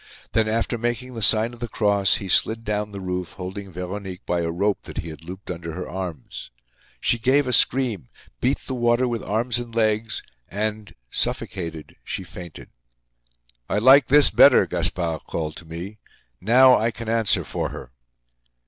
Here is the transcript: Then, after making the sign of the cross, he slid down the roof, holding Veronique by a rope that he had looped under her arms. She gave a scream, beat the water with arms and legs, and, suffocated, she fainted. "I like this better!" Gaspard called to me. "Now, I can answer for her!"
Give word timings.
Then, 0.31 0.47
after 0.47 0.79
making 0.79 1.13
the 1.13 1.21
sign 1.21 1.53
of 1.53 1.59
the 1.59 1.67
cross, 1.67 2.15
he 2.15 2.27
slid 2.27 2.63
down 2.63 2.91
the 2.91 2.99
roof, 2.99 3.33
holding 3.33 3.71
Veronique 3.71 4.25
by 4.25 4.39
a 4.39 4.49
rope 4.49 4.79
that 4.85 4.97
he 4.97 5.09
had 5.09 5.23
looped 5.23 5.51
under 5.51 5.73
her 5.73 5.87
arms. 5.87 6.49
She 6.99 7.19
gave 7.19 7.45
a 7.45 7.53
scream, 7.53 8.09
beat 8.39 8.61
the 8.65 8.73
water 8.73 9.07
with 9.07 9.21
arms 9.21 9.59
and 9.59 9.75
legs, 9.75 10.23
and, 10.49 10.95
suffocated, 11.11 11.97
she 12.03 12.23
fainted. 12.23 12.69
"I 13.69 13.77
like 13.77 14.07
this 14.07 14.31
better!" 14.31 14.65
Gaspard 14.65 15.25
called 15.27 15.55
to 15.57 15.65
me. 15.65 15.99
"Now, 16.41 16.79
I 16.79 16.89
can 16.89 17.07
answer 17.07 17.43
for 17.43 17.69
her!" 17.69 17.91